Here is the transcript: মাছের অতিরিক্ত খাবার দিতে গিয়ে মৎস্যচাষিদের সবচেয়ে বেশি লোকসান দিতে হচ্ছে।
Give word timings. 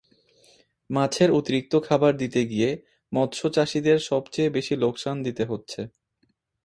মাছের 0.89 1.29
অতিরিক্ত 1.31 1.73
খাবার 1.87 2.13
দিতে 2.17 2.41
গিয়ে 2.45 2.69
মৎস্যচাষিদের 3.11 3.97
সবচেয়ে 4.09 4.49
বেশি 4.49 4.73
লোকসান 4.75 5.15
দিতে 5.23 5.43
হচ্ছে। 5.45 5.81